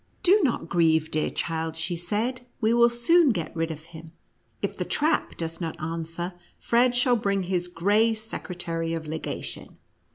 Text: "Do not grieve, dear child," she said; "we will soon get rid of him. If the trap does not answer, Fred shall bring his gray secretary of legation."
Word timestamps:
"Do 0.23 0.41
not 0.41 0.67
grieve, 0.67 1.11
dear 1.11 1.29
child," 1.29 1.75
she 1.75 1.95
said; 1.95 2.41
"we 2.59 2.73
will 2.73 2.89
soon 2.89 3.29
get 3.29 3.55
rid 3.55 3.69
of 3.69 3.83
him. 3.93 4.13
If 4.59 4.75
the 4.75 4.83
trap 4.83 5.37
does 5.37 5.61
not 5.61 5.79
answer, 5.79 6.33
Fred 6.57 6.95
shall 6.95 7.15
bring 7.15 7.43
his 7.43 7.67
gray 7.67 8.15
secretary 8.15 8.93
of 8.95 9.05
legation." 9.05 9.77